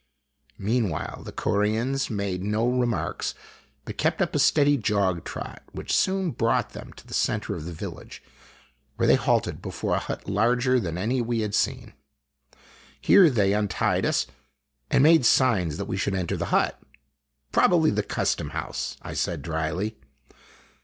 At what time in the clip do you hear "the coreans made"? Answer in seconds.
1.25-2.43